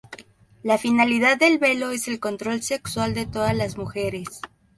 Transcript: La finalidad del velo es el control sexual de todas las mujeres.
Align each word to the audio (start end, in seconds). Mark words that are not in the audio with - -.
La 0.63 0.79
finalidad 0.79 1.37
del 1.37 1.59
velo 1.59 1.91
es 1.91 2.07
el 2.07 2.19
control 2.19 2.63
sexual 2.63 3.13
de 3.13 3.27
todas 3.27 3.55
las 3.55 3.77
mujeres. 3.77 4.41